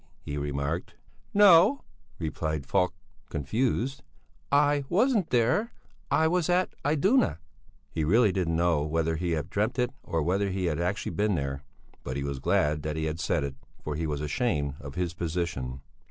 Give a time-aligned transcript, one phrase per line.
[0.23, 0.95] he remarked.
[1.31, 1.83] "No,"
[2.17, 2.95] replied Falk,
[3.29, 4.01] confused;
[4.51, 5.73] "I wasn't there,
[6.09, 7.37] I was at Iduna."
[7.91, 11.11] He really did not know whether he had dreamt it or whether he had actually
[11.13, 11.61] been there;
[12.03, 13.53] but he was glad that he had said it,
[13.83, 15.81] for he was ashamed of his position.